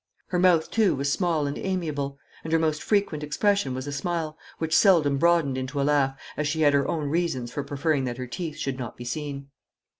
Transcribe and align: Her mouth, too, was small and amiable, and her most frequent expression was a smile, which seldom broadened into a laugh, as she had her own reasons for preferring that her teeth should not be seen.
Her 0.29 0.39
mouth, 0.39 0.71
too, 0.71 0.95
was 0.95 1.11
small 1.11 1.45
and 1.45 1.59
amiable, 1.59 2.17
and 2.43 2.51
her 2.51 2.57
most 2.57 2.81
frequent 2.81 3.21
expression 3.21 3.75
was 3.75 3.85
a 3.85 3.91
smile, 3.91 4.35
which 4.57 4.75
seldom 4.75 5.19
broadened 5.19 5.59
into 5.59 5.79
a 5.79 5.83
laugh, 5.85 6.19
as 6.35 6.47
she 6.47 6.61
had 6.61 6.73
her 6.73 6.87
own 6.87 7.07
reasons 7.09 7.51
for 7.51 7.63
preferring 7.63 8.05
that 8.05 8.17
her 8.17 8.25
teeth 8.25 8.57
should 8.57 8.79
not 8.79 8.97
be 8.97 9.05
seen. 9.05 9.49